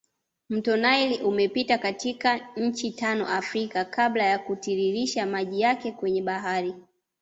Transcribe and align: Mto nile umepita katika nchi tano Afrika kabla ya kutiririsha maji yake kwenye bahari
Mto 0.49 0.77
nile 0.77 1.23
umepita 1.23 1.77
katika 1.77 2.49
nchi 2.55 2.91
tano 2.91 3.27
Afrika 3.27 3.85
kabla 3.85 4.23
ya 4.23 4.39
kutiririsha 4.39 5.25
maji 5.25 5.61
yake 5.61 5.91
kwenye 5.91 6.21
bahari 6.21 6.75